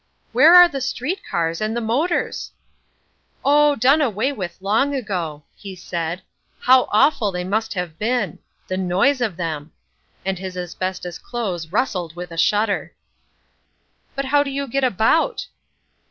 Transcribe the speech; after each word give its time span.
"Where 0.31 0.55
are 0.55 0.67
the 0.67 0.81
street 0.81 1.21
cars 1.29 1.61
and 1.61 1.77
the 1.77 1.79
motors?" 1.79 2.49
"Oh, 3.45 3.75
done 3.75 4.01
away 4.01 4.31
with 4.31 4.57
long 4.59 4.95
ago," 4.95 5.43
he 5.55 5.75
said; 5.75 6.23
"how 6.61 6.87
awful 6.91 7.31
they 7.31 7.43
must 7.43 7.75
have 7.75 7.99
been. 7.99 8.39
The 8.67 8.77
noise 8.77 9.21
of 9.21 9.37
them!" 9.37 9.73
and 10.25 10.39
his 10.39 10.57
asbestos 10.57 11.19
clothes 11.19 11.71
rustled 11.71 12.15
with 12.15 12.31
a 12.31 12.35
shudder. 12.37 12.95
"But 14.15 14.25
how 14.25 14.41
do 14.41 14.49
you 14.49 14.67
get 14.67 14.83
about?" 14.83 15.45